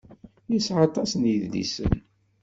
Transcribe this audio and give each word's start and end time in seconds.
Yesεa 0.51 0.79
aṭas 0.87 1.11
n 1.15 1.21
yedlisen. 1.31 1.91